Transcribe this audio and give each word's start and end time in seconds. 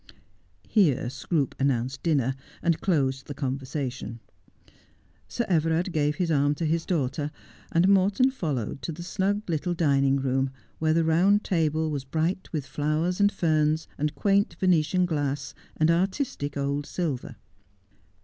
Here 0.67 1.11
Scroope 1.11 1.53
announced 1.59 2.01
dinner, 2.01 2.33
and 2.63 2.81
closed 2.81 3.27
the 3.27 3.35
conversation. 3.35 4.19
Sir 5.27 5.45
Everard 5.47 5.91
gave 5.93 6.15
his 6.15 6.31
arm 6.31 6.55
to 6.55 6.65
his 6.65 6.87
daughter, 6.87 7.29
and 7.71 7.87
Morton 7.87 8.31
followed 8.31 8.81
to 8.81 8.91
the 8.91 9.03
snug 9.03 9.43
little 9.47 9.75
dining 9.75 10.15
room, 10.15 10.49
where 10.79 10.95
the 10.95 11.05
round 11.05 11.43
table 11.43 11.91
was 11.91 12.03
bright 12.03 12.51
with 12.51 12.65
flowers 12.65 13.19
and 13.19 13.31
ferns, 13.31 13.87
and 13.95 14.15
quaint 14.15 14.55
Venetian 14.59 15.05
glass, 15.05 15.53
and 15.77 15.91
artistic 15.91 16.57
old 16.57 16.87
silver. 16.87 17.35